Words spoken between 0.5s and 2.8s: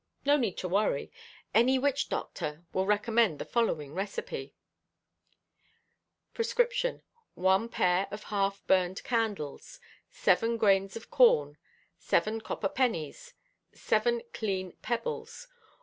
to worry; any witch doctor